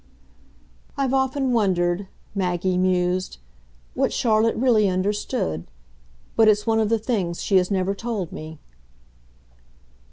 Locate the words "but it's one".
6.35-6.79